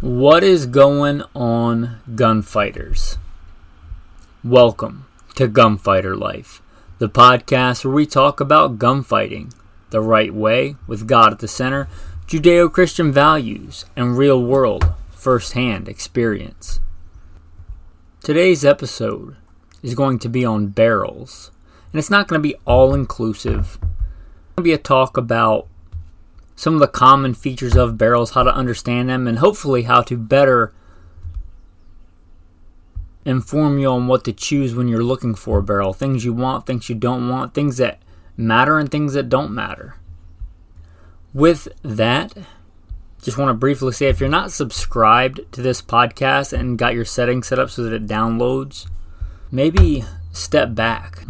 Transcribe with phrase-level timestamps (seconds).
[0.00, 3.18] What is going on, gunfighters?
[4.42, 5.04] Welcome
[5.34, 6.62] to Gunfighter Life,
[6.98, 9.52] the podcast where we talk about gunfighting
[9.90, 11.86] the right way, with God at the center,
[12.26, 16.80] Judeo Christian values, and real world, first hand experience.
[18.22, 19.36] Today's episode
[19.82, 21.50] is going to be on barrels,
[21.92, 23.76] and it's not going to be all inclusive.
[23.76, 25.68] It's going to be a talk about
[26.60, 30.14] some of the common features of barrels, how to understand them, and hopefully how to
[30.14, 30.74] better
[33.24, 35.94] inform you on what to choose when you're looking for a barrel.
[35.94, 38.02] Things you want, things you don't want, things that
[38.36, 39.96] matter, and things that don't matter.
[41.32, 42.36] With that,
[43.22, 47.06] just want to briefly say if you're not subscribed to this podcast and got your
[47.06, 48.86] settings set up so that it downloads,
[49.50, 51.24] maybe step back,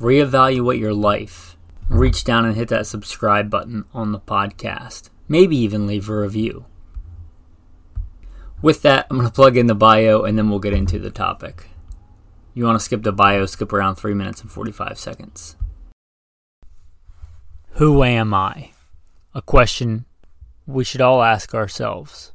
[0.00, 1.51] reevaluate your life,
[1.88, 5.10] reach down and hit that subscribe button on the podcast.
[5.28, 6.66] Maybe even leave a review.
[8.60, 11.10] With that, I'm going to plug in the bio and then we'll get into the
[11.10, 11.66] topic.
[12.54, 15.56] You want to skip the bio, skip around 3 minutes and 45 seconds.
[17.76, 18.70] Who am I?
[19.34, 20.04] A question
[20.66, 22.32] we should all ask ourselves.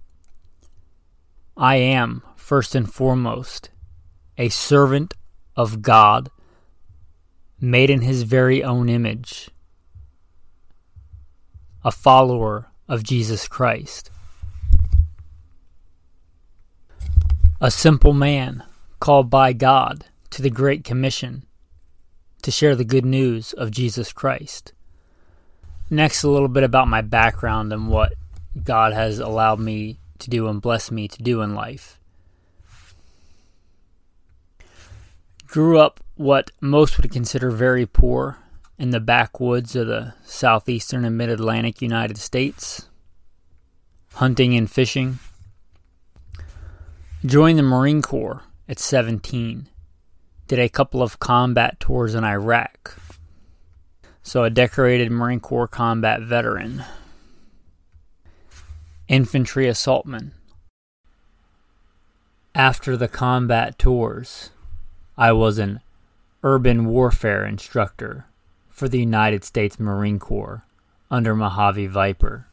[1.55, 3.69] I am, first and foremost,
[4.37, 5.13] a servant
[5.55, 6.29] of God,
[7.59, 9.49] made in his very own image,
[11.83, 14.11] a follower of Jesus Christ.
[17.59, 18.63] A simple man
[18.99, 21.45] called by God to the Great Commission
[22.43, 24.73] to share the good news of Jesus Christ.
[25.89, 28.13] Next, a little bit about my background and what
[28.63, 31.99] God has allowed me to do and blessed me to do in life.
[35.47, 38.37] Grew up what most would consider very poor
[38.77, 42.87] in the backwoods of the southeastern and mid Atlantic United States,
[44.13, 45.19] hunting and fishing
[47.25, 49.67] Joined the Marine Corps at 17.
[50.47, 52.95] Did a couple of combat tours in Iraq.
[54.21, 56.83] So, a decorated Marine Corps combat veteran.
[59.07, 60.31] Infantry assaultman.
[62.53, 64.51] After the combat tours,
[65.17, 65.79] I was an
[66.43, 68.27] urban warfare instructor
[68.69, 70.63] for the United States Marine Corps
[71.09, 72.47] under Mojave Viper.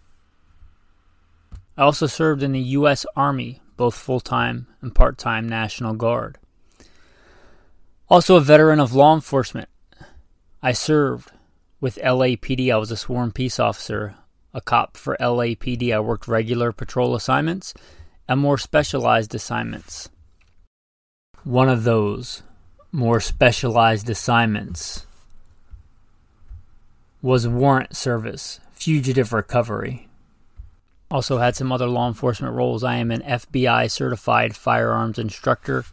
[1.77, 3.05] I also served in the U.S.
[3.15, 6.39] Army both full time and part time National Guard.
[8.09, 9.69] Also, a veteran of law enforcement.
[10.63, 11.33] I served
[11.83, 12.73] with LAPD.
[12.73, 14.15] I was a sworn peace officer,
[14.55, 15.95] a cop for LAPD.
[15.95, 17.75] I worked regular patrol assignments
[18.27, 20.09] and more specialized assignments.
[21.43, 22.43] One of those
[22.95, 25.05] more specialized assignments
[27.21, 30.09] was warrant service, fugitive recovery.
[31.11, 32.85] Also had some other law enforcement roles.
[32.85, 35.85] I am an FBI certified firearms instructor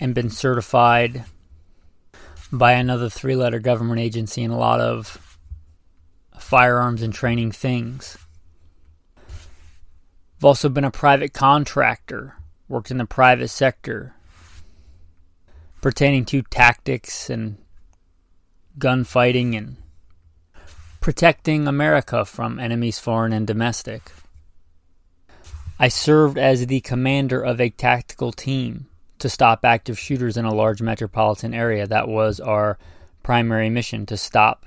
[0.00, 1.24] and been certified
[2.50, 5.38] by another three letter government agency in a lot of
[6.40, 8.18] firearms and training things.
[10.38, 12.34] I've also been a private contractor,
[12.66, 14.16] worked in the private sector
[15.80, 17.56] pertaining to tactics and
[18.78, 19.76] gunfighting and
[21.00, 24.12] protecting America from enemies foreign and domestic.
[25.78, 28.86] I served as the commander of a tactical team
[29.20, 31.86] to stop active shooters in a large metropolitan area.
[31.86, 32.78] That was our
[33.22, 34.66] primary mission to stop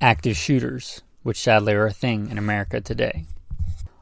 [0.00, 3.24] active shooters, which sadly are a thing in America today.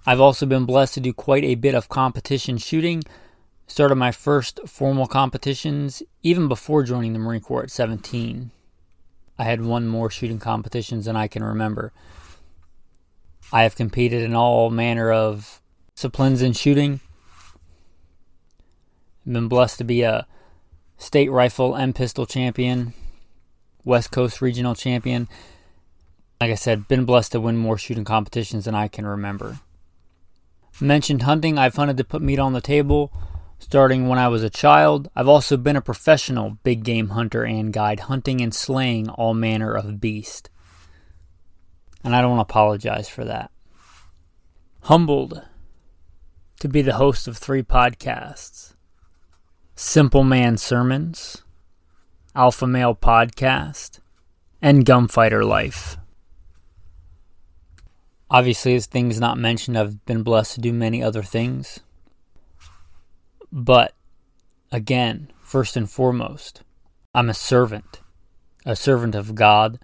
[0.06, 3.02] I've also been blessed to do quite a bit of competition shooting.
[3.66, 8.50] Started my first formal competitions even before joining the Marine Corps at 17.
[9.38, 11.92] I had won more shooting competitions than I can remember.
[13.52, 15.62] I have competed in all manner of
[15.94, 17.00] disciplines in shooting.
[19.26, 20.26] I've been blessed to be a
[20.98, 22.92] state rifle and pistol champion,
[23.84, 25.28] West Coast regional champion.
[26.40, 29.60] Like I said, been blessed to win more shooting competitions than I can remember.
[30.80, 33.12] Mentioned hunting, I've hunted to put meat on the table
[33.64, 35.08] starting when I was a child.
[35.16, 39.72] I've also been a professional big game hunter and guide, hunting and slaying all manner
[39.72, 40.50] of beast.
[42.04, 43.50] And I don't apologize for that.
[44.82, 45.42] Humbled
[46.60, 48.74] to be the host of three podcasts
[49.74, 51.42] Simple Man Sermons,
[52.34, 54.00] Alpha Male Podcast,
[54.60, 55.96] and Gunfighter Life.
[58.30, 61.80] Obviously, as things not mentioned, I've been blessed to do many other things.
[63.56, 63.94] But
[64.72, 66.62] again, first and foremost,
[67.14, 68.00] I'm a servant,
[68.66, 69.78] a servant of God,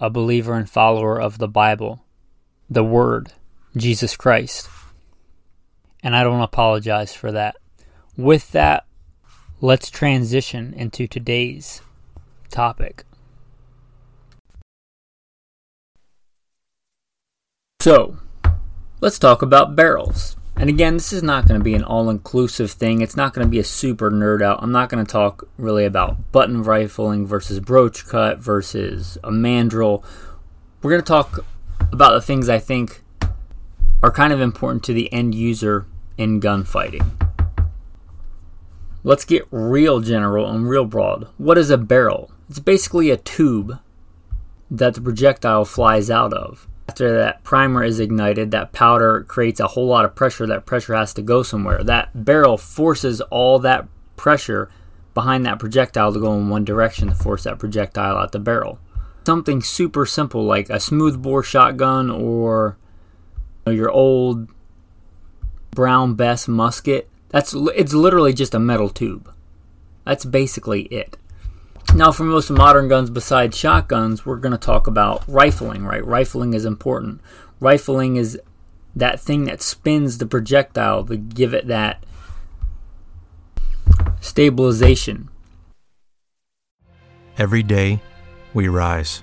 [0.00, 2.06] a believer and follower of the Bible,
[2.70, 3.34] the Word,
[3.76, 4.66] Jesus Christ.
[6.02, 7.56] And I don't apologize for that.
[8.16, 8.86] With that,
[9.60, 11.82] let's transition into today's
[12.48, 13.04] topic.
[17.80, 18.16] So,
[19.02, 20.36] let's talk about barrels.
[20.62, 23.00] And again, this is not going to be an all inclusive thing.
[23.00, 24.62] It's not going to be a super nerd out.
[24.62, 30.04] I'm not going to talk really about button rifling versus broach cut versus a mandrel.
[30.80, 31.44] We're going to talk
[31.90, 33.02] about the things I think
[34.04, 35.84] are kind of important to the end user
[36.16, 37.10] in gunfighting.
[39.02, 41.26] Let's get real general and real broad.
[41.38, 42.30] What is a barrel?
[42.48, 43.80] It's basically a tube
[44.70, 49.68] that the projectile flies out of after that primer is ignited, that powder creates a
[49.68, 50.46] whole lot of pressure.
[50.46, 51.82] That pressure has to go somewhere.
[51.82, 54.68] That barrel forces all that pressure
[55.14, 58.78] behind that projectile to go in one direction to force that projectile out the barrel.
[59.24, 62.76] Something super simple like a smoothbore shotgun or
[63.64, 64.50] you know, your old
[65.70, 67.08] Brown Bess musket.
[67.30, 69.32] That's it's literally just a metal tube.
[70.04, 71.16] That's basically it.
[71.94, 76.04] Now, for most modern guns besides shotguns, we're going to talk about rifling, right?
[76.04, 77.20] Rifling is important.
[77.60, 78.40] Rifling is
[78.96, 82.04] that thing that spins the projectile to give it that
[84.20, 85.28] stabilization.
[87.36, 88.02] Every day,
[88.54, 89.22] we rise,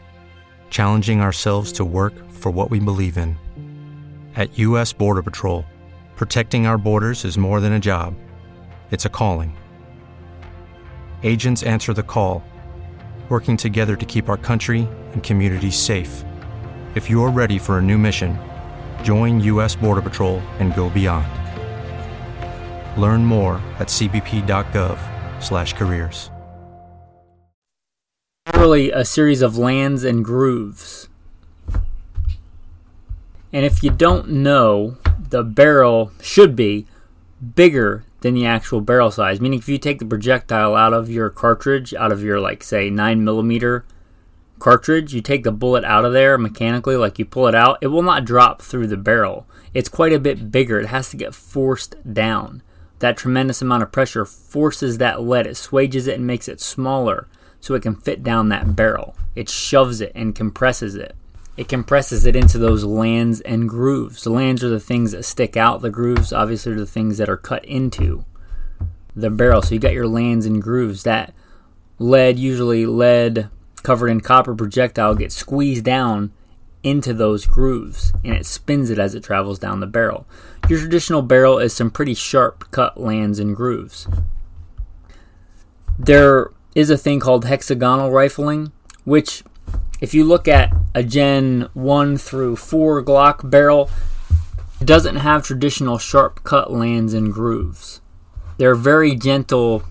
[0.70, 3.36] challenging ourselves to work for what we believe in.
[4.36, 4.94] At U.S.
[4.94, 5.66] Border Patrol,
[6.16, 8.16] protecting our borders is more than a job,
[8.92, 9.58] it's a calling.
[11.24, 12.44] Agents answer the call
[13.30, 16.24] working together to keep our country and communities safe.
[16.96, 18.40] If you're ready for a new mission,
[19.04, 19.76] join U.S.
[19.76, 21.28] Border Patrol and go beyond.
[23.00, 26.32] Learn more at cbp.gov/careers.
[28.56, 31.08] Really, a series of lands and grooves.
[33.54, 34.98] And if you don't know,
[35.30, 36.86] the barrel should be
[37.56, 39.40] bigger than the actual barrel size.
[39.40, 42.90] Meaning, if you take the projectile out of your cartridge, out of your, like, say,
[42.90, 43.86] 9 millimeter
[44.60, 47.88] cartridge, you take the bullet out of there mechanically, like you pull it out, it
[47.88, 49.48] will not drop through the barrel.
[49.74, 50.80] It's quite a bit bigger.
[50.80, 52.62] It has to get forced down.
[53.00, 57.28] That tremendous amount of pressure forces that lead, it swages it and makes it smaller
[57.62, 59.16] so it can fit down that barrel.
[59.36, 61.16] It shoves it and compresses it
[61.60, 64.24] it compresses it into those lands and grooves.
[64.24, 67.28] The lands are the things that stick out, the grooves, obviously, are the things that
[67.28, 68.24] are cut into
[69.14, 69.62] the barrel.
[69.62, 71.04] So you got your lands and grooves.
[71.04, 71.34] That
[71.98, 73.50] lead, usually lead
[73.84, 76.32] covered in copper projectile, gets squeezed down
[76.82, 80.26] into those grooves and it spins it as it travels down the barrel.
[80.70, 84.08] Your traditional barrel is some pretty sharp cut lands and grooves.
[86.00, 88.72] There is a thing called hexagonal rifling,
[89.04, 89.44] which
[90.02, 93.90] if you look at a Gen 1 through 4 Glock barrel,
[94.80, 98.02] it doesn't have traditional sharp cut lands and grooves.
[98.58, 99.84] They're very gentle.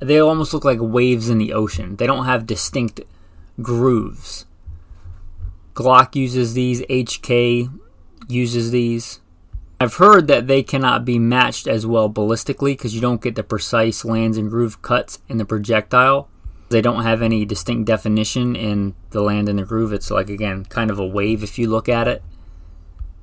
[0.00, 1.96] They almost look like waves in the ocean.
[1.96, 3.00] They don't have distinct
[3.62, 4.46] grooves.
[5.74, 7.70] Glock uses these, HK
[8.28, 9.20] uses these.
[9.80, 13.42] I've heard that they cannot be matched as well ballistically because you don't get the
[13.42, 16.28] precise lands and groove cuts in the projectile.
[16.74, 19.92] They don't have any distinct definition in the land and the groove.
[19.92, 22.20] It's like, again, kind of a wave if you look at it.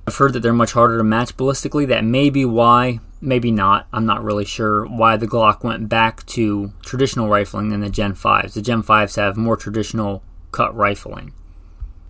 [0.07, 1.85] I've heard that they're much harder to match ballistically.
[1.85, 3.89] That may be why, maybe not.
[3.91, 8.13] I'm not really sure why the Glock went back to traditional rifling than the Gen
[8.13, 8.53] 5s.
[8.53, 11.33] The Gen 5s have more traditional cut rifling.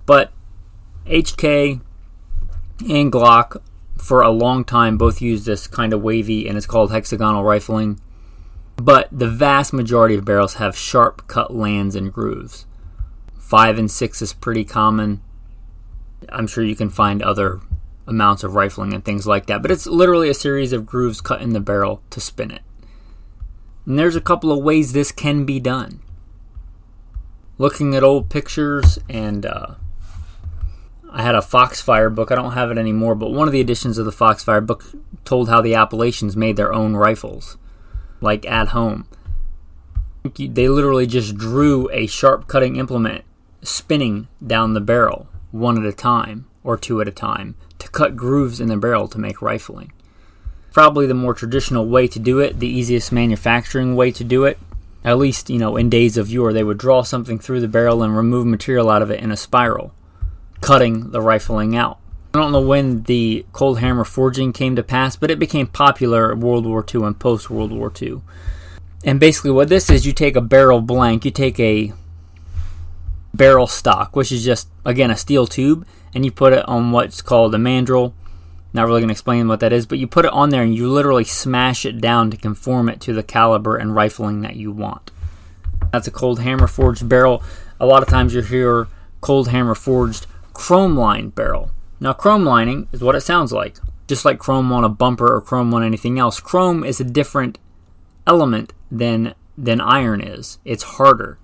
[0.05, 0.31] But
[1.07, 1.81] HK
[2.87, 3.59] and Glock,
[3.97, 7.99] for a long time, both used this kind of wavy, and it's called hexagonal rifling
[8.81, 12.65] but the vast majority of barrels have sharp cut lands and grooves.
[13.37, 15.21] 5 and 6 is pretty common.
[16.29, 17.59] I'm sure you can find other
[18.07, 21.41] amounts of rifling and things like that, but it's literally a series of grooves cut
[21.41, 22.63] in the barrel to spin it.
[23.85, 26.01] And there's a couple of ways this can be done.
[27.59, 29.75] Looking at old pictures, and uh,
[31.11, 32.31] I had a Foxfire book.
[32.31, 34.83] I don't have it anymore, but one of the editions of the Foxfire book
[35.23, 37.57] told how the Appalachians made their own rifles
[38.21, 39.07] like at home.
[40.37, 43.25] They literally just drew a sharp cutting implement
[43.63, 48.15] spinning down the barrel one at a time or two at a time to cut
[48.15, 49.91] grooves in the barrel to make rifling.
[50.71, 54.57] Probably the more traditional way to do it, the easiest manufacturing way to do it.
[55.03, 58.03] At least, you know, in days of yore, they would draw something through the barrel
[58.03, 59.93] and remove material out of it in a spiral,
[60.61, 61.97] cutting the rifling out.
[62.33, 66.33] I don't know when the cold hammer forging came to pass, but it became popular
[66.33, 68.21] World War II and post World War II.
[69.03, 71.91] And basically, what this is, you take a barrel blank, you take a
[73.33, 77.21] barrel stock, which is just, again, a steel tube, and you put it on what's
[77.21, 78.13] called a mandrel.
[78.71, 80.73] Not really going to explain what that is, but you put it on there and
[80.73, 84.71] you literally smash it down to conform it to the caliber and rifling that you
[84.71, 85.11] want.
[85.91, 87.43] That's a cold hammer forged barrel.
[87.81, 88.87] A lot of times you hear
[89.19, 91.71] cold hammer forged chrome lined barrel.
[92.01, 93.77] Now, chrome lining is what it sounds like.
[94.07, 97.59] Just like chrome on a bumper or chrome on anything else, chrome is a different
[98.25, 100.57] element than than iron is.
[100.65, 101.37] It's harder.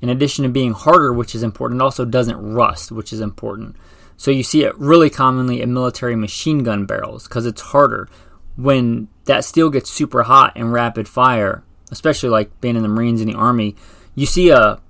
[0.00, 3.76] In addition to being harder, which is important, it also doesn't rust, which is important.
[4.16, 8.08] So you see it really commonly in military machine gun barrels because it's harder.
[8.56, 13.20] When that steel gets super hot in rapid fire, especially like being in the Marines
[13.20, 13.76] and the Army,
[14.14, 14.80] you see a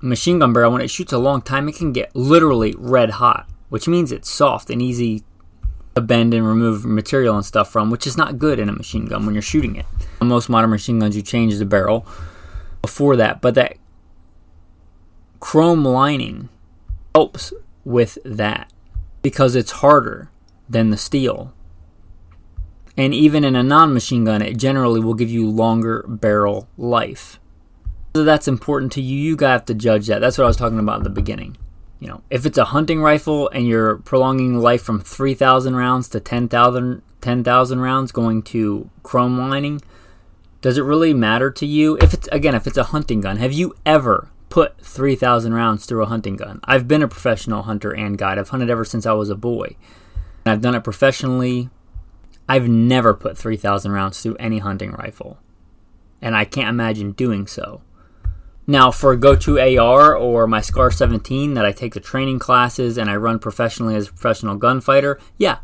[0.00, 3.48] machine gun barrel when it shoots a long time, it can get literally red hot
[3.70, 5.24] which means it's soft and easy
[5.94, 9.06] to bend and remove material and stuff from, which is not good in a machine
[9.06, 9.86] gun when you're shooting it.
[10.20, 12.06] Most modern machine guns, you change the barrel
[12.82, 13.76] before that, but that
[15.38, 16.48] chrome lining
[17.14, 17.52] helps
[17.84, 18.70] with that
[19.22, 20.30] because it's harder
[20.68, 21.52] than the steel.
[22.96, 27.40] And even in a non machine gun, it generally will give you longer barrel life.
[28.14, 29.16] So that's important to you.
[29.16, 30.18] You have to judge that.
[30.18, 31.56] That's what I was talking about in the beginning
[32.00, 36.20] you know, if it's a hunting rifle and you're prolonging life from 3,000 rounds to
[36.20, 37.44] 10,000 10,
[37.78, 39.82] rounds going to chrome lining,
[40.62, 41.98] does it really matter to you?
[42.00, 46.02] If it's again, if it's a hunting gun, have you ever put 3,000 rounds through
[46.02, 46.60] a hunting gun?
[46.64, 48.38] I've been a professional hunter and guide.
[48.38, 49.76] I've hunted ever since I was a boy.
[50.44, 51.68] And I've done it professionally.
[52.48, 55.38] I've never put 3,000 rounds through any hunting rifle.
[56.22, 57.82] And I can't imagine doing so.
[58.66, 62.38] Now, for a Go To AR or my SCAR 17 that I take the training
[62.38, 65.58] classes and I run professionally as a professional gunfighter, yeah,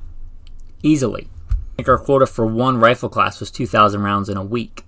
[0.82, 1.28] easily.
[1.50, 4.84] I think our quota for one rifle class was 2,000 rounds in a week.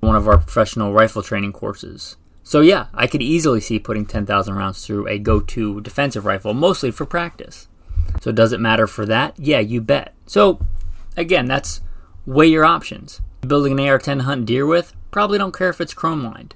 [0.00, 2.16] One of our professional rifle training courses.
[2.42, 6.54] So, yeah, I could easily see putting 10,000 rounds through a Go To defensive rifle,
[6.54, 7.68] mostly for practice.
[8.22, 9.38] So, does it matter for that?
[9.38, 10.14] Yeah, you bet.
[10.26, 10.58] So,
[11.16, 11.80] again, that's
[12.24, 13.20] weigh your options.
[13.42, 16.54] Building an AR 10 to hunt deer with, probably don't care if it's chrome lined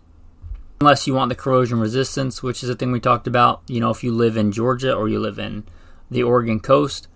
[0.84, 3.62] unless you want the corrosion resistance, which is a thing we talked about.
[3.68, 5.64] You know, if you live in Georgia or you live in
[6.10, 7.08] the Oregon coast,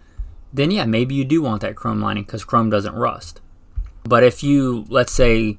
[0.54, 3.42] then yeah, maybe you do want that chrome lining because chrome doesn't rust.
[4.04, 5.58] But if you, let's say,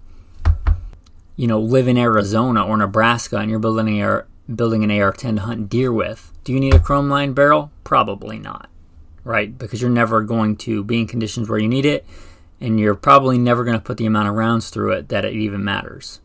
[1.36, 5.36] you know, live in Arizona or Nebraska and you're building an AR, building an AR-10
[5.36, 7.70] to hunt deer with, do you need a chrome lined barrel?
[7.84, 8.72] Probably not,
[9.24, 9.56] right?
[9.56, 12.08] Because you're never going to be in conditions where you need it,
[12.60, 15.34] and you're probably never going to put the amount of rounds through it that it
[15.34, 16.22] even matters.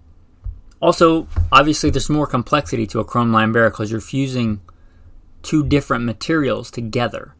[0.84, 4.60] Also, obviously, there's more complexity to a chrome line barrel because you're fusing
[5.42, 7.34] two different materials together.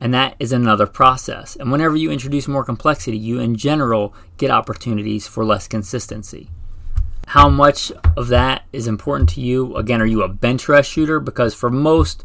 [0.00, 1.54] And that is another process.
[1.54, 6.50] And whenever you introduce more complexity, you in general get opportunities for less consistency.
[7.28, 9.76] How much of that is important to you?
[9.76, 11.20] Again, are you a bench rest shooter?
[11.20, 12.24] Because for most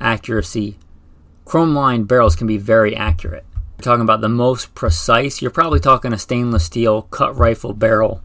[0.00, 0.78] accuracy,
[1.44, 3.46] chrome lined barrels can be very accurate.
[3.78, 8.24] You're talking about the most precise, you're probably talking a stainless steel cut rifle barrel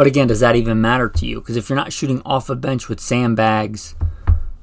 [0.00, 1.40] but again, does that even matter to you?
[1.40, 3.94] Because if you're not shooting off a bench with sandbags,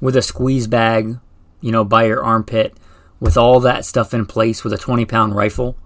[0.02, 1.20] with a squeeze bag,
[1.62, 2.76] you know, by your armpit,
[3.20, 5.78] with all that stuff in place with a 20 pound rifle,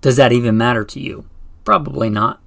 [0.00, 1.24] does that even matter to you?
[1.64, 2.40] Probably not.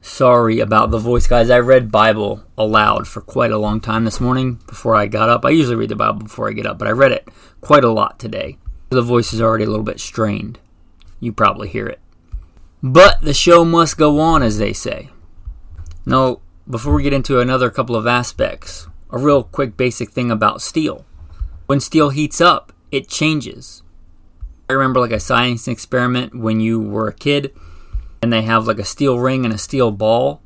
[0.00, 1.50] Sorry about the voice, guys.
[1.50, 5.44] I read Bible aloud for quite a long time this morning before I got up.
[5.44, 7.28] I usually read the Bible before I get up, but I read it
[7.60, 8.56] quite a lot today.
[8.88, 10.58] The voice is already a little bit strained.
[11.20, 12.00] You probably hear it.
[12.88, 15.10] But the show must go on, as they say.
[16.06, 16.38] Now,
[16.70, 21.04] before we get into another couple of aspects, a real quick basic thing about steel.
[21.66, 23.82] When steel heats up, it changes.
[24.70, 27.52] I remember like a science experiment when you were a kid
[28.22, 30.40] and they have like a steel ring and a steel ball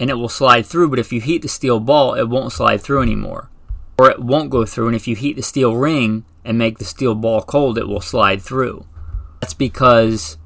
[0.00, 2.80] and it will slide through, but if you heat the steel ball, it won't slide
[2.80, 3.50] through anymore.
[3.98, 6.84] Or it won't go through, and if you heat the steel ring and make the
[6.86, 8.86] steel ball cold, it will slide through.
[9.40, 10.38] That's because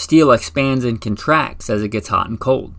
[0.00, 2.72] Steel expands and contracts as it gets hot and cold.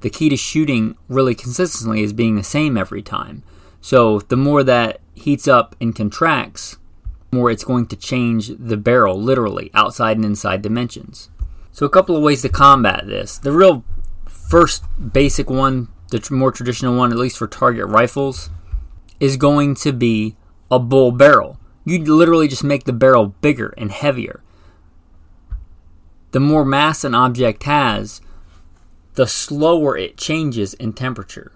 [0.00, 3.42] The key to shooting really consistently is being the same every time.
[3.80, 6.76] So the more that heats up and contracts,
[7.32, 11.30] more it's going to change the barrel literally outside and inside dimensions.
[11.72, 13.38] So a couple of ways to combat this.
[13.38, 13.82] The real
[14.28, 18.50] first basic one, the more traditional one, at least for target rifles,
[19.18, 20.36] is going to be
[20.70, 21.58] a bull barrel.
[21.86, 24.42] You literally just make the barrel bigger and heavier.
[26.32, 28.20] The more mass an object has,
[29.14, 31.52] the slower it changes in temperature.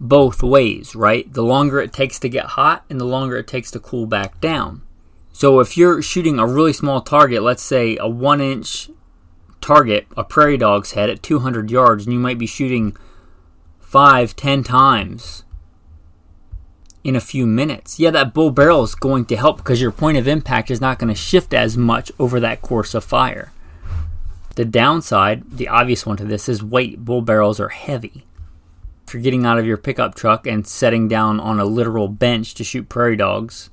[0.00, 1.32] Both ways, right?
[1.32, 4.40] The longer it takes to get hot and the longer it takes to cool back
[4.40, 4.82] down.
[5.32, 8.90] So if you're shooting a really small target, let's say a one inch
[9.60, 12.96] target, a prairie dog's head at 200 yards, and you might be shooting
[13.80, 15.44] five, ten times
[17.04, 18.00] in a few minutes.
[18.00, 20.98] Yeah, that bull barrel is going to help because your point of impact is not
[20.98, 23.52] going to shift as much over that course of fire.
[24.56, 27.04] The downside, the obvious one to this, is weight.
[27.04, 28.24] Bull barrels are heavy.
[29.06, 32.54] If you're getting out of your pickup truck and setting down on a literal bench
[32.54, 33.68] to shoot prairie dogs,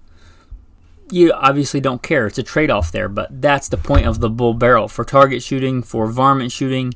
[1.10, 2.28] you obviously don't care.
[2.28, 4.88] It's a trade off there, but that's the point of the bull barrel.
[4.88, 6.94] For target shooting, for varmint shooting,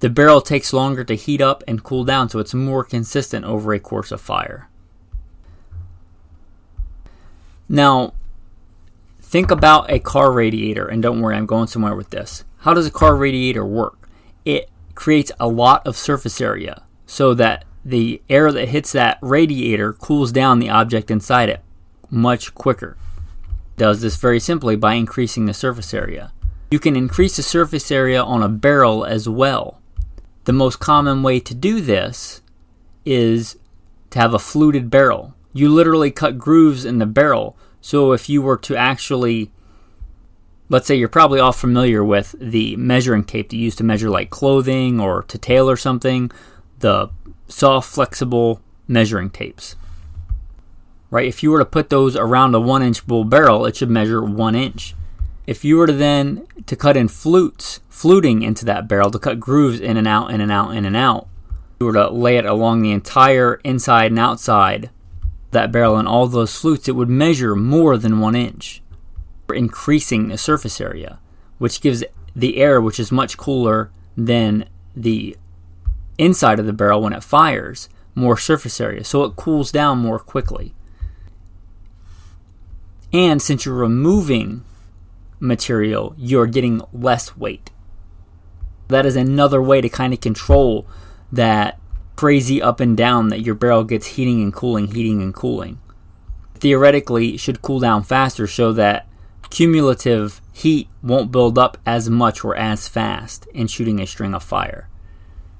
[0.00, 3.72] the barrel takes longer to heat up and cool down, so it's more consistent over
[3.72, 4.68] a course of fire.
[7.68, 8.14] Now,
[9.20, 12.44] think about a car radiator, and don't worry, I'm going somewhere with this.
[12.58, 14.08] How does a car radiator work?
[14.44, 19.92] It creates a lot of surface area so that the air that hits that radiator
[19.92, 21.62] cools down the object inside it
[22.10, 22.96] much quicker.
[23.76, 26.32] Does this very simply by increasing the surface area.
[26.70, 29.80] You can increase the surface area on a barrel as well.
[30.44, 32.40] The most common way to do this
[33.04, 33.56] is
[34.10, 35.34] to have a fluted barrel.
[35.56, 39.50] You literally cut grooves in the barrel, so if you were to actually
[40.68, 44.28] let's say you're probably all familiar with the measuring tape to use to measure like
[44.28, 46.30] clothing or to tailor something,
[46.80, 47.08] the
[47.48, 49.76] soft, flexible measuring tapes.
[51.10, 51.26] Right?
[51.26, 54.22] If you were to put those around a one inch bull barrel, it should measure
[54.22, 54.94] one inch.
[55.46, 59.40] If you were to then to cut in flutes, fluting into that barrel to cut
[59.40, 61.28] grooves in and out, in and out, in and out,
[61.78, 64.90] you were to lay it along the entire inside and outside
[65.56, 68.82] that barrel and all those flutes, it would measure more than one inch
[69.54, 71.18] increasing the surface area,
[71.56, 75.34] which gives the air, which is much cooler than the
[76.18, 79.02] inside of the barrel when it fires, more surface area.
[79.02, 80.74] So it cools down more quickly.
[83.12, 84.62] And since you're removing
[85.40, 87.70] material, you're getting less weight.
[88.88, 90.86] That is another way to kind of control
[91.32, 91.78] that
[92.16, 95.78] crazy up and down that your barrel gets heating and cooling, heating and cooling.
[96.54, 99.06] Theoretically, it should cool down faster so that
[99.50, 104.42] cumulative heat won't build up as much or as fast in shooting a string of
[104.42, 104.88] fire.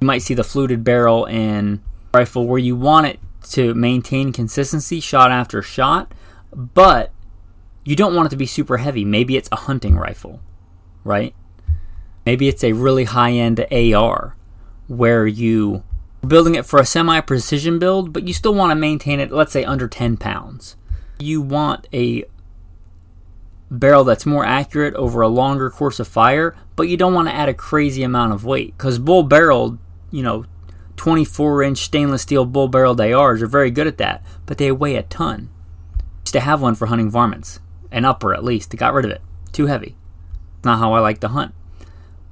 [0.01, 5.01] You might see the fluted barrel in rifle where you want it to maintain consistency
[5.01, 6.13] shot after shot,
[6.53, 7.13] but
[7.85, 9.05] you don't want it to be super heavy.
[9.05, 10.41] Maybe it's a hunting rifle,
[11.05, 11.35] right?
[12.25, 14.37] Maybe it's a really high end AR
[14.89, 15.85] where you
[16.23, 19.31] are building it for a semi precision build, but you still want to maintain it,
[19.31, 20.77] let's say, under 10 pounds.
[21.19, 22.25] You want a
[23.71, 27.35] barrel that's more accurate over a longer course of fire, but you don't want to
[27.35, 29.79] add a crazy amount of weight because bull barreled,
[30.11, 30.45] you know,
[30.97, 34.97] 24 inch stainless steel bull barreled ARs are very good at that, but they weigh
[34.97, 35.51] a ton.
[36.23, 38.75] Used to have one for hunting varmints, an upper at least.
[38.77, 39.23] Got rid of it.
[39.53, 39.97] Too heavy.
[40.65, 41.55] Not how I like to hunt.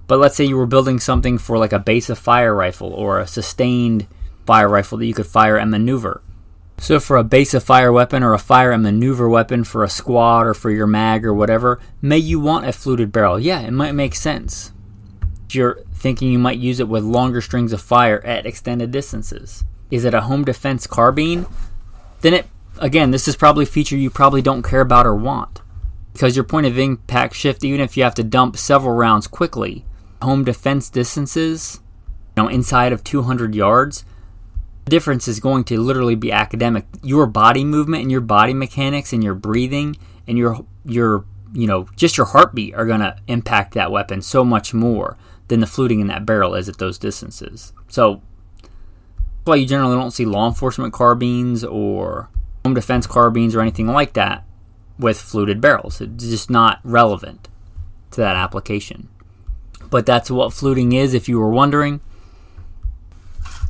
[0.06, 3.18] But let's say you were building something for like a base of fire rifle or
[3.18, 4.06] a sustained
[4.46, 6.22] fire rifle that you could fire and maneuver.
[6.78, 9.88] So, for a base of fire weapon or a fire and maneuver weapon for a
[9.88, 13.38] squad or for your mag or whatever, may you want a fluted barrel?
[13.38, 14.72] Yeah, it might make sense.
[15.50, 19.64] You're thinking you might use it with longer strings of fire at extended distances.
[19.90, 21.46] Is it a home defense carbine?
[22.22, 22.46] Then it,
[22.78, 25.60] again, this is probably a feature you probably don't care about or want.
[26.12, 29.84] Because your point of impact shift, even if you have to dump several rounds quickly,
[30.24, 31.80] home defense distances,
[32.36, 34.04] you know, inside of 200 yards,
[34.84, 36.86] the difference is going to literally be academic.
[37.02, 41.86] Your body movement and your body mechanics and your breathing and your your you know
[41.96, 45.16] just your heartbeat are going to impact that weapon so much more
[45.48, 47.72] than the fluting in that barrel is at those distances.
[47.88, 48.22] So
[48.60, 48.70] that's
[49.44, 52.28] why you generally don't see law enforcement carbines or
[52.64, 54.44] home defense carbines or anything like that
[54.98, 56.00] with fluted barrels.
[56.00, 57.48] It's just not relevant
[58.12, 59.08] to that application.
[59.94, 62.00] But that's what fluting is if you were wondering.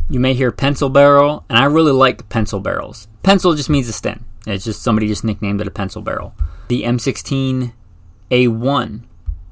[0.09, 3.09] You may hear pencil barrel, and I really like pencil barrels.
[3.23, 4.25] Pencil just means a stem.
[4.47, 6.35] It's just somebody just nicknamed it a pencil barrel.
[6.69, 9.03] The M16A1,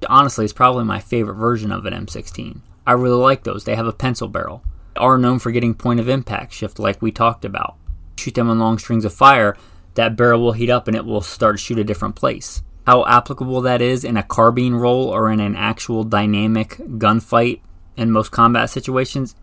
[0.09, 2.61] honestly, is probably my favorite version of an M16.
[2.87, 3.65] I really like those.
[3.65, 4.63] They have a pencil barrel.
[4.95, 7.77] They are known for getting point of impact shift, like we talked about.
[8.17, 9.59] Shoot them on long strings of fire,
[9.93, 12.63] that barrel will heat up and it will start to shoot a different place.
[12.87, 17.61] How applicable that is in a carbine role or in an actual dynamic gunfight
[17.97, 19.37] in most combat situations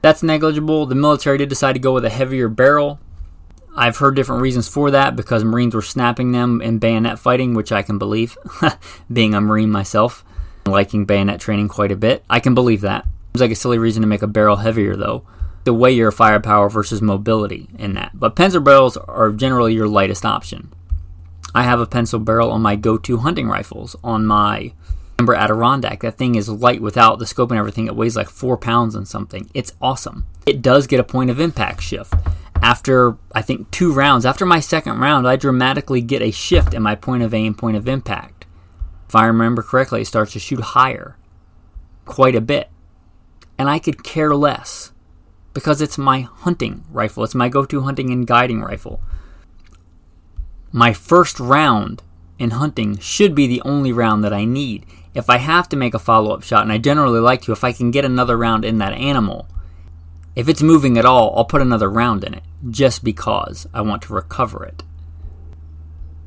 [0.00, 0.86] that's negligible.
[0.86, 3.00] The military did decide to go with a heavier barrel.
[3.76, 7.70] I've heard different reasons for that because Marines were snapping them in bayonet fighting, which
[7.70, 8.36] I can believe,
[9.12, 10.24] being a Marine myself,
[10.66, 12.24] liking bayonet training quite a bit.
[12.28, 13.04] I can believe that.
[13.34, 15.24] Seems like a silly reason to make a barrel heavier, though.
[15.64, 18.12] The way your firepower versus mobility in that.
[18.14, 20.72] But pencil barrels are generally your lightest option.
[21.54, 24.72] I have a pencil barrel on my go to hunting rifles, on my
[25.20, 27.86] Remington Adirondack, that thing is light without the scope and everything.
[27.86, 29.50] It weighs like four pounds and something.
[29.52, 30.26] It's awesome.
[30.46, 32.14] It does get a point of impact shift.
[32.62, 36.82] After, I think, two rounds, after my second round, I dramatically get a shift in
[36.82, 38.46] my point of aim, point of impact.
[39.08, 41.16] If I remember correctly, it starts to shoot higher
[42.04, 42.68] quite a bit.
[43.58, 44.92] And I could care less
[45.52, 47.24] because it's my hunting rifle.
[47.24, 49.00] It's my go to hunting and guiding rifle.
[50.72, 52.02] My first round
[52.38, 55.94] in hunting should be the only round that I need if I have to make
[55.94, 58.64] a follow up shot, and I generally like to, if I can get another round
[58.64, 59.48] in that animal,
[60.36, 64.02] if it's moving at all, I'll put another round in it just because I want
[64.02, 64.84] to recover it.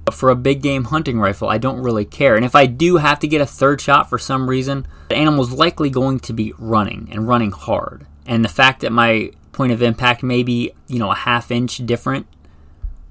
[0.04, 2.36] But for a big game hunting rifle, I don't really care.
[2.36, 5.52] And if I do have to get a third shot for some reason, the animal's
[5.52, 8.06] likely going to be running and running hard.
[8.26, 11.78] And the fact that my point of impact may be, you know, a half inch
[11.86, 12.28] different,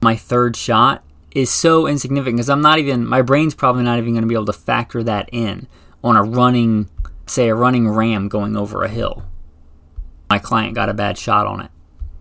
[0.03, 4.13] my third shot, is so insignificant because I'm not even my brain's probably not even
[4.13, 5.67] going to be able to factor that in
[6.03, 6.89] on a running
[7.27, 9.25] say a running ram going over a hill.
[10.29, 11.71] My client got a bad shot on it.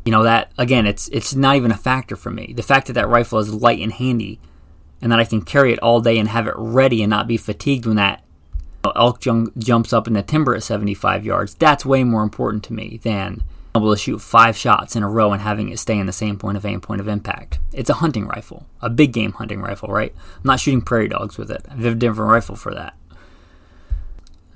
[0.06, 2.54] You know that again it's it's not even a factor for me.
[2.56, 4.40] The fact that that rifle is light and handy
[5.02, 7.38] and that I can carry it all day and have it ready and not be
[7.38, 8.24] fatigued when that
[8.96, 9.22] elk
[9.58, 13.44] jumps up in the timber at 75 yards, that's way more important to me than
[13.76, 16.38] able to shoot five shots in a row and having it stay in the same
[16.38, 17.60] point of aim, point of impact.
[17.72, 20.14] It's a hunting rifle, a big game hunting rifle, right?
[20.38, 21.66] I'm not shooting prairie dogs with it.
[21.70, 22.96] I have a different rifle for that.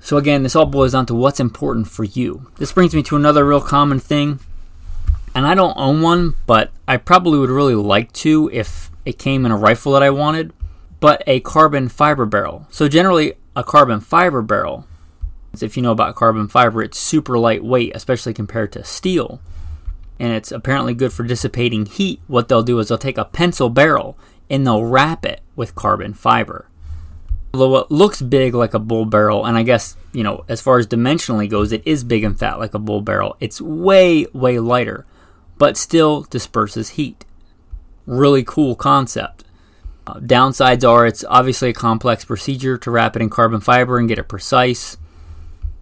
[0.00, 2.50] So again, this all boils down to what's important for you.
[2.58, 4.40] This brings me to another real common thing,
[5.34, 9.46] and I don't own one, but I probably would really like to if it came
[9.46, 10.52] in a rifle that I wanted,
[11.00, 12.66] but a carbon fiber barrel.
[12.70, 14.86] So generally, a carbon fiber barrel
[15.62, 19.40] if you know about carbon fiber, it's super lightweight, especially compared to steel.
[20.18, 22.20] And it's apparently good for dissipating heat.
[22.26, 24.16] What they'll do is they'll take a pencil barrel
[24.48, 26.68] and they'll wrap it with carbon fiber.
[27.52, 30.78] Although it looks big like a bull barrel, and I guess, you know, as far
[30.78, 34.58] as dimensionally goes, it is big and fat like a bull barrel, it's way, way
[34.58, 35.06] lighter,
[35.56, 37.24] but still disperses heat.
[38.06, 39.44] Really cool concept.
[40.06, 44.08] Uh, downsides are it's obviously a complex procedure to wrap it in carbon fiber and
[44.08, 44.96] get it precise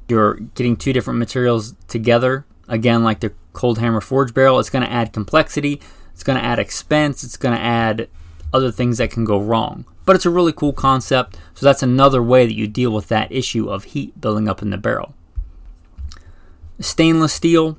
[0.09, 2.45] you're getting two different materials together.
[2.69, 5.81] Again, like the cold hammer forge barrel, it's going to add complexity,
[6.13, 8.09] it's going to add expense, it's going to add
[8.53, 9.85] other things that can go wrong.
[10.05, 13.31] But it's a really cool concept, so that's another way that you deal with that
[13.31, 15.15] issue of heat building up in the barrel.
[16.81, 17.79] Stainless steel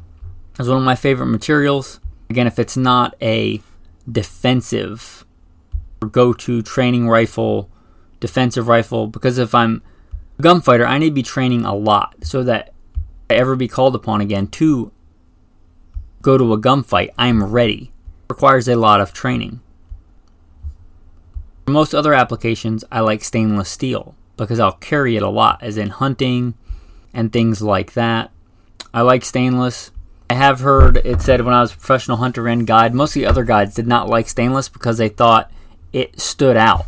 [0.59, 1.99] is one of my favorite materials.
[2.29, 3.61] Again, if it's not a
[4.09, 5.25] defensive
[6.01, 7.69] or go to training rifle,
[8.19, 9.81] defensive rifle, because if I'm
[10.41, 12.73] gunfighter, I need to be training a lot so that
[13.29, 14.91] I ever be called upon again to
[16.21, 17.91] go to a gunfight, I'm ready.
[18.23, 19.61] It requires a lot of training.
[21.65, 25.77] For most other applications, I like stainless steel because I'll carry it a lot, as
[25.77, 26.55] in hunting
[27.13, 28.31] and things like that.
[28.93, 29.91] I like stainless.
[30.29, 33.21] I have heard it said when I was a professional hunter and guide, most of
[33.21, 35.51] the other guides did not like stainless because they thought
[35.91, 36.85] it stood out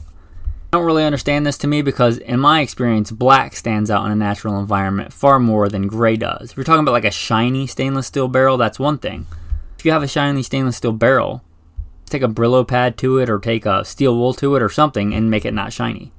[0.75, 4.15] don't really understand this to me because, in my experience, black stands out in a
[4.15, 6.51] natural environment far more than gray does.
[6.51, 9.25] If you're talking about like a shiny stainless steel barrel, that's one thing.
[9.77, 11.43] If you have a shiny stainless steel barrel,
[12.09, 15.13] take a Brillo pad to it or take a steel wool to it or something
[15.13, 16.11] and make it not shiny.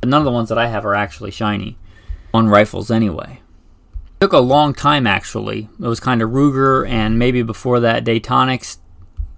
[0.00, 1.76] But none of the ones that I have are actually shiny
[2.32, 3.40] on rifles anyway.
[4.06, 5.68] It took a long time actually.
[5.78, 8.78] It was kind of Ruger and maybe before that Detonics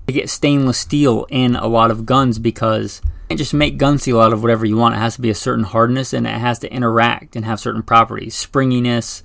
[0.07, 4.21] to get stainless steel in a lot of guns because can't just make gun steel
[4.21, 4.97] out of whatever you want.
[4.97, 7.85] It has to be a certain hardness and it has to interact and have certain
[7.85, 8.35] properties.
[8.35, 9.23] Springiness.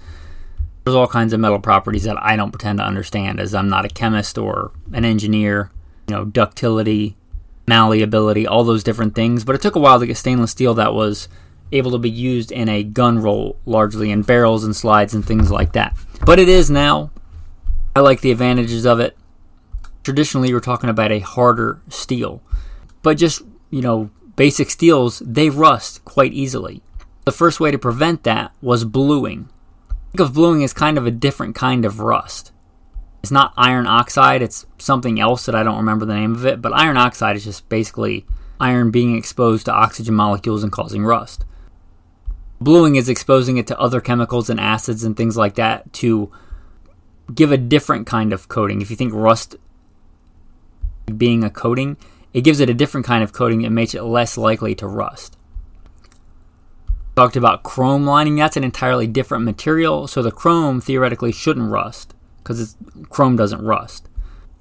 [0.84, 3.84] There's all kinds of metal properties that I don't pretend to understand as I'm not
[3.84, 5.72] a chemist or an engineer.
[6.08, 7.18] You know, ductility,
[7.68, 9.44] malleability, all those different things.
[9.44, 11.28] But it took a while to get stainless steel that was
[11.72, 15.50] able to be used in a gun role, largely in barrels and slides and things
[15.50, 15.98] like that.
[16.24, 17.10] But it is now.
[17.96, 19.18] I like the advantages of it.
[20.04, 22.44] Traditionally, we're talking about a harder steel.
[23.02, 26.82] But just you know, basic steels, they rust quite easily.
[27.26, 29.50] The first way to prevent that was bluing.
[30.12, 32.52] Think of bluing as kind of a different kind of rust.
[33.24, 36.62] It's not iron oxide, it's something else that I don't remember the name of it,
[36.62, 38.26] but iron oxide is just basically
[38.60, 41.44] iron being exposed to oxygen molecules and causing rust.
[42.62, 46.32] Bluing is exposing it to other chemicals and acids and things like that to
[47.34, 48.82] give a different kind of coating.
[48.82, 49.56] If you think rust
[51.18, 51.98] being a coating,
[52.36, 55.38] it gives it a different kind of coating that makes it less likely to rust.
[57.16, 62.14] Talked about chrome lining, that's an entirely different material, so the chrome theoretically shouldn't rust
[62.40, 62.76] because
[63.10, 64.10] chrome doesn't rust.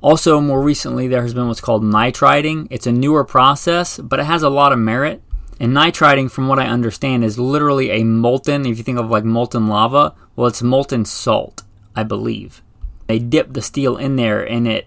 [0.00, 2.68] Also, more recently, there has been what's called nitriding.
[2.70, 5.20] It's a newer process, but it has a lot of merit.
[5.58, 9.24] And nitriding, from what I understand, is literally a molten, if you think of like
[9.24, 11.64] molten lava, well, it's molten salt,
[11.96, 12.62] I believe.
[13.08, 14.86] They dip the steel in there and it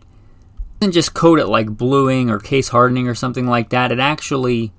[0.79, 3.91] doesn't just coat it like bluing or case hardening or something like that.
[3.91, 4.71] It actually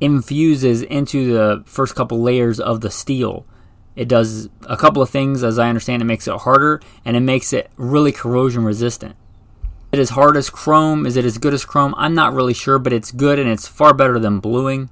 [0.00, 3.46] infuses into the first couple layers of the steel.
[3.94, 7.20] It does a couple of things, as I understand, it makes it harder and it
[7.20, 9.16] makes it really corrosion resistant.
[9.92, 11.04] Is it as hard as chrome?
[11.04, 11.94] Is it as good as chrome?
[11.98, 14.88] I'm not really sure, but it's good and it's far better than bluing.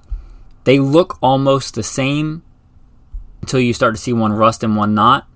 [0.63, 2.43] They look almost the same
[3.41, 5.27] until you start to see one rust and one not,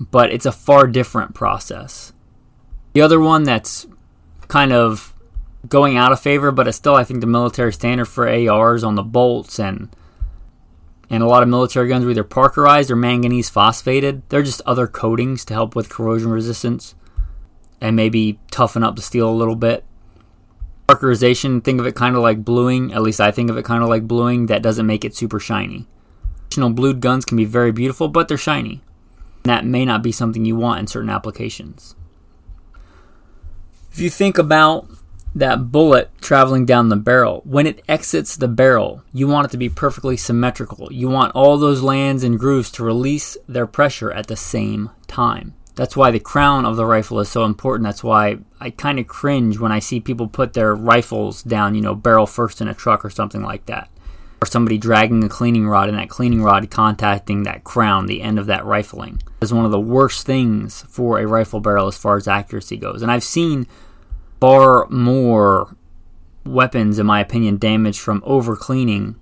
[0.00, 2.14] but it's a far different process.
[2.94, 3.86] The other one that's
[4.48, 5.14] kind of
[5.68, 8.94] going out of favor, but it's still I think the military standard for ARs on
[8.94, 9.94] the bolts and
[11.10, 14.22] and a lot of military guns are either parkerized or manganese phosphated.
[14.28, 16.94] They're just other coatings to help with corrosion resistance
[17.80, 19.84] and maybe toughen up the steel a little bit.
[20.86, 23.82] Parkerization, think of it kind of like bluing, at least I think of it kind
[23.82, 25.86] of like bluing, that doesn't make it super shiny.
[26.58, 28.82] Traditional blued guns can be very beautiful, but they're shiny.
[29.44, 31.94] And that may not be something you want in certain applications.
[33.92, 34.88] If you think about
[35.34, 39.56] that bullet traveling down the barrel, when it exits the barrel, you want it to
[39.56, 40.92] be perfectly symmetrical.
[40.92, 45.54] You want all those lands and grooves to release their pressure at the same time.
[45.74, 47.84] That's why the crown of the rifle is so important.
[47.84, 51.80] That's why I kind of cringe when I see people put their rifles down, you
[51.80, 53.88] know, barrel first in a truck or something like that.
[54.40, 58.38] Or somebody dragging a cleaning rod and that cleaning rod contacting that crown, the end
[58.38, 59.20] of that rifling.
[59.40, 63.02] Is one of the worst things for a rifle barrel as far as accuracy goes.
[63.02, 63.66] And I've seen
[64.40, 65.76] far more
[66.44, 69.16] weapons, in my opinion, damaged from over cleaning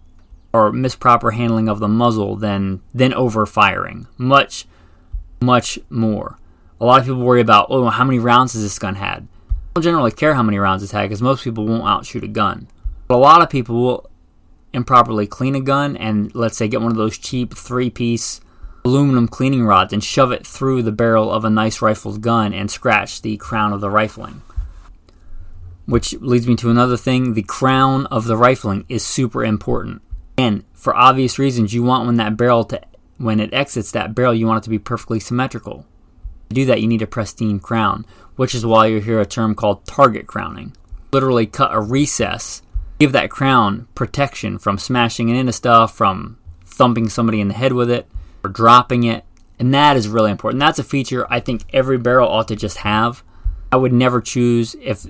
[0.53, 4.07] or misproper handling of the muzzle than than over firing.
[4.17, 4.67] Much,
[5.41, 6.39] much more.
[6.81, 9.29] A lot of people worry about, oh, how many rounds has this gun had?
[9.51, 12.29] I don't generally care how many rounds it's had because most people won't outshoot a
[12.29, 12.69] gun.
[13.09, 14.11] But a lot of people will
[14.77, 18.43] improperly clean a gun and let's say get one of those cheap three piece
[18.85, 22.71] aluminum cleaning rods and shove it through the barrel of a nice rifled gun and
[22.71, 24.43] scratch the crown of the rifling.
[25.87, 30.03] Which leads me to another thing the crown of the rifling is super important.
[30.39, 32.81] And for obvious reasons, you want when that barrel to
[33.17, 35.87] when it exits that barrel, you want it to be perfectly symmetrical.
[36.51, 38.05] To do that, you need a pristine crown,
[38.37, 40.77] which is why you hear a term called target crowning.
[41.13, 42.61] Literally cut a recess,
[42.99, 47.73] give that crown protection from smashing it into stuff, from thumping somebody in the head
[47.73, 48.07] with it,
[48.43, 49.25] or dropping it.
[49.59, 50.61] And that is really important.
[50.61, 53.23] That's a feature I think every barrel ought to just have.
[53.73, 55.07] I would never choose if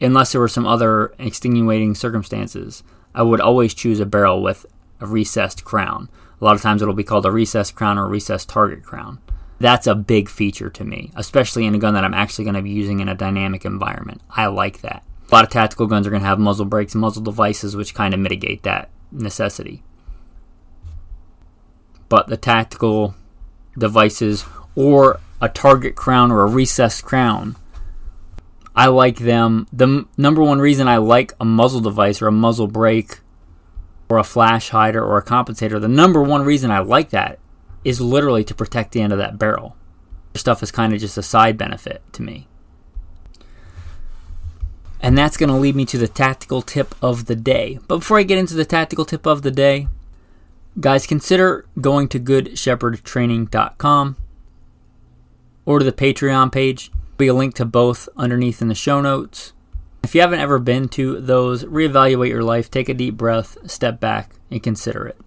[0.00, 2.82] unless there were some other extenuating circumstances,
[3.14, 4.66] I would always choose a barrel with
[5.00, 6.08] a recessed crown.
[6.40, 9.18] A lot of times it'll be called a recessed crown or a recessed target crown.
[9.58, 12.62] That's a big feature to me, especially in a gun that I'm actually going to
[12.62, 14.20] be using in a dynamic environment.
[14.30, 15.02] I like that.
[15.30, 17.94] A lot of tactical guns are going to have muzzle brakes and muzzle devices, which
[17.94, 19.82] kind of mitigate that necessity.
[22.08, 23.14] But the tactical
[23.76, 27.56] devices or a target crown or a recessed crown
[28.78, 29.66] I like them.
[29.72, 33.18] The m- number one reason I like a muzzle device or a muzzle brake
[34.08, 37.40] or a flash hider or a compensator, the number one reason I like that
[37.84, 39.76] is literally to protect the end of that barrel.
[40.34, 42.47] Stuff is kind of just a side benefit to me.
[45.00, 47.78] And that's going to lead me to the tactical tip of the day.
[47.86, 49.88] But before I get into the tactical tip of the day,
[50.80, 54.16] guys, consider going to goodshepherdtraining.com
[55.64, 59.52] or to the Patreon page be a link to both underneath in the show notes.
[60.02, 64.00] If you haven't ever been to those, reevaluate your life, take a deep breath, step
[64.00, 65.18] back, and consider it.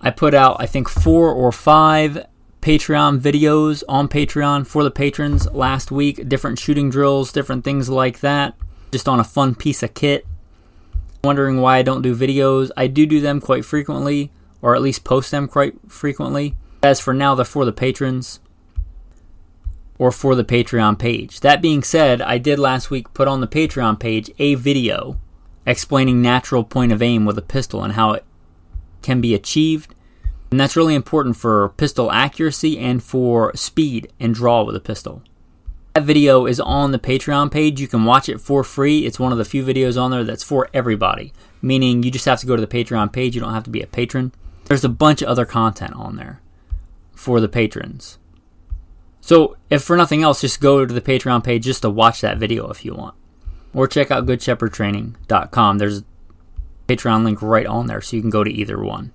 [0.00, 2.26] I put out, I think, four or five
[2.62, 8.20] Patreon videos on Patreon for the patrons last week, different shooting drills, different things like
[8.20, 8.54] that,
[8.94, 10.24] just on a fun piece of kit.
[11.24, 12.70] Wondering why I don't do videos.
[12.76, 14.30] I do do them quite frequently,
[14.62, 16.54] or at least post them quite frequently.
[16.80, 18.38] As for now, they're for the patrons
[19.98, 21.40] or for the Patreon page.
[21.40, 25.18] That being said, I did last week put on the Patreon page a video
[25.66, 28.24] explaining natural point of aim with a pistol and how it
[29.02, 29.92] can be achieved.
[30.52, 35.24] And that's really important for pistol accuracy and for speed and draw with a pistol.
[35.94, 37.80] That video is on the Patreon page.
[37.80, 39.06] You can watch it for free.
[39.06, 42.40] It's one of the few videos on there that's for everybody, meaning you just have
[42.40, 43.36] to go to the Patreon page.
[43.36, 44.32] You don't have to be a patron.
[44.64, 46.40] There's a bunch of other content on there
[47.14, 48.18] for the patrons.
[49.20, 52.38] So, if for nothing else, just go to the Patreon page just to watch that
[52.38, 53.14] video if you want.
[53.72, 55.78] or check out goodshepherdtraining.com.
[55.78, 56.04] There's a
[56.88, 59.12] Patreon link right on there, so you can go to either one.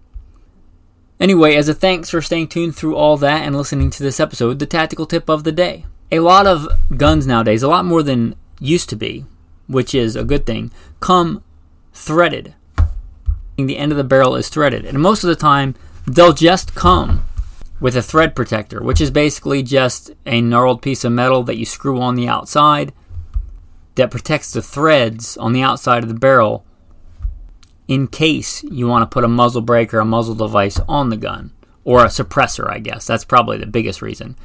[1.19, 4.59] Anyway, as a thanks for staying tuned through all that and listening to this episode,
[4.59, 5.85] the tactical tip of the day.
[6.11, 6.67] A lot of
[6.97, 9.25] guns nowadays, a lot more than used to be,
[9.67, 11.43] which is a good thing, come
[11.93, 12.55] threaded.
[13.57, 15.75] The end of the barrel is threaded, and most of the time,
[16.07, 17.23] they'll just come
[17.79, 21.65] with a thread protector, which is basically just a gnarled piece of metal that you
[21.65, 22.93] screw on the outside
[23.95, 26.65] that protects the threads on the outside of the barrel
[27.87, 31.17] in case you want to put a muzzle brake or a muzzle device on the
[31.17, 31.51] gun
[31.83, 33.05] or a suppressor, I guess.
[33.07, 34.35] That's probably the biggest reason.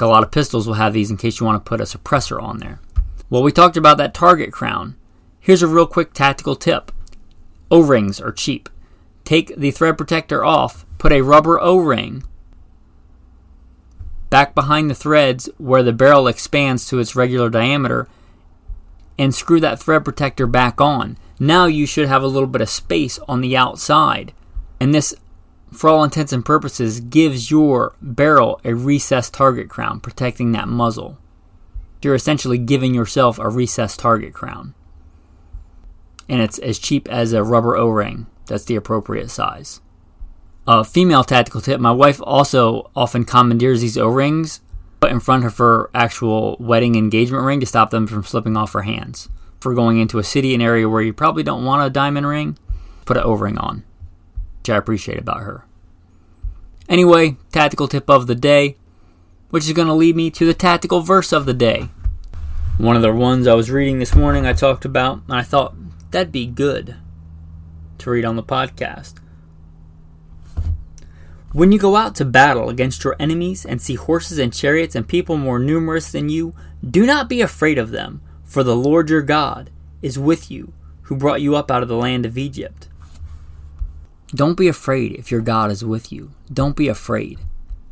[0.00, 2.42] A lot of pistols will have these in case you want to put a suppressor
[2.42, 2.80] on there.
[3.30, 4.96] Well, we talked about that target crown.
[5.40, 6.92] Here's a real quick tactical tip
[7.70, 8.68] O rings are cheap.
[9.24, 12.24] Take the thread protector off, put a rubber O ring
[14.30, 18.08] back behind the threads where the barrel expands to its regular diameter,
[19.18, 21.16] and screw that thread protector back on.
[21.40, 24.32] Now you should have a little bit of space on the outside.
[24.80, 25.14] And this,
[25.72, 31.18] for all intents and purposes, gives your barrel a recessed target crown, protecting that muzzle.
[32.02, 34.74] You're essentially giving yourself a recessed target crown.
[36.28, 38.26] And it's as cheap as a rubber O ring.
[38.46, 39.80] That's the appropriate size.
[40.66, 44.60] A female tactical tip my wife also often commandeers these O rings
[45.00, 48.72] put in front of her actual wedding engagement ring to stop them from slipping off
[48.72, 49.28] her hands.
[49.60, 52.58] For going into a city, an area where you probably don't want a diamond ring,
[53.04, 53.84] put an O ring on,
[54.68, 55.64] which I appreciate about her.
[56.90, 58.76] Anyway, tactical tip of the day,
[59.48, 61.88] which is going to lead me to the tactical verse of the day.
[62.76, 65.74] One of the ones I was reading this morning, I talked about, and I thought
[66.10, 66.96] that'd be good
[67.96, 69.14] to read on the podcast.
[71.52, 75.08] When you go out to battle against your enemies and see horses and chariots and
[75.08, 76.54] people more numerous than you,
[76.88, 79.70] do not be afraid of them, for the Lord your God
[80.02, 82.87] is with you, who brought you up out of the land of Egypt.
[84.34, 86.32] Don't be afraid if your God is with you.
[86.52, 87.38] Don't be afraid.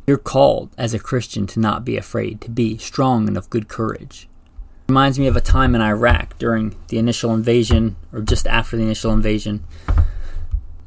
[0.05, 3.67] You're called as a Christian to not be afraid, to be strong and of good
[3.67, 4.29] courage.
[4.87, 8.83] Reminds me of a time in Iraq during the initial invasion, or just after the
[8.83, 9.65] initial invasion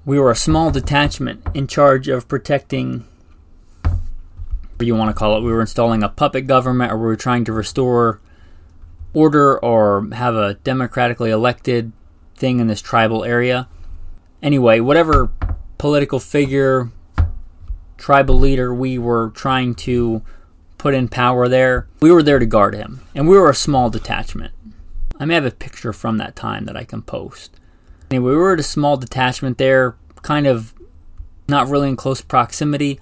[0.05, 3.07] we were a small detachment in charge of protecting
[4.81, 7.45] you want to call it we were installing a puppet government or we were trying
[7.45, 8.19] to restore
[9.13, 11.93] order or have a democratically elected
[12.35, 13.69] thing in this tribal area
[14.43, 15.31] anyway whatever
[15.79, 16.91] political figure
[17.97, 20.23] tribal leader we were trying to
[20.79, 23.91] put in power there we were there to guard him and we were a small
[23.91, 24.53] detachment
[25.19, 27.61] i may have a picture from that time that i can post
[28.11, 30.75] Anyway, we were at a small detachment there, kind of
[31.49, 32.99] not really in close proximity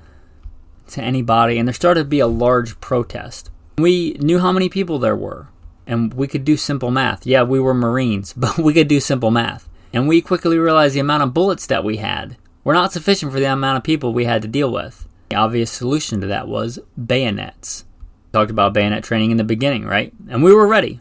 [0.89, 3.51] to anybody, and there started to be a large protest.
[3.79, 5.49] We knew how many people there were,
[5.87, 7.27] and we could do simple math.
[7.27, 9.68] Yeah, we were Marines, but we could do simple math.
[9.93, 13.41] And we quickly realized the amount of bullets that we had were not sufficient for
[13.41, 15.09] the amount of people we had to deal with.
[15.31, 17.85] The obvious solution to that was bayonets.
[18.33, 20.13] Talked about bayonet training in the beginning, right?
[20.29, 21.01] And we were ready.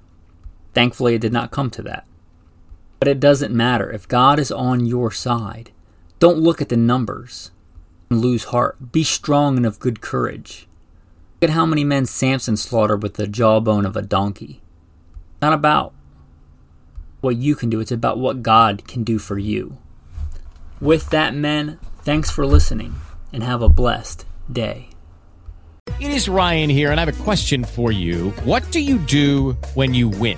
[0.74, 2.06] Thankfully, it did not come to that.
[3.00, 3.92] But it doesn't matter.
[3.92, 5.72] If God is on your side,
[6.20, 7.52] don't look at the numbers
[8.10, 8.92] and lose heart.
[8.92, 10.68] Be strong and of good courage.
[11.42, 14.62] Look at how many men Samson slaughtered with the jawbone of a donkey.
[15.42, 15.94] Not about
[17.22, 19.78] what you can do, it's about what God can do for you.
[20.80, 22.96] With that, men, thanks for listening
[23.34, 24.90] and have a blessed day.
[26.00, 28.30] It is Ryan here, and I have a question for you.
[28.44, 30.38] What do you do when you win?